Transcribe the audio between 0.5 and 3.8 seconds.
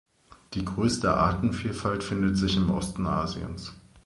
Die größte Artenvielfalt findet sich im Osten Asiens.